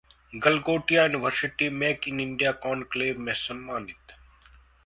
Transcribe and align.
Galgotia 0.33 1.03
university 1.03 1.69
make 1.83 2.07
in 2.07 2.19
India 2.19 2.51
conclave 2.65 3.19
में 3.19 3.33
सम्मानित 3.33 4.17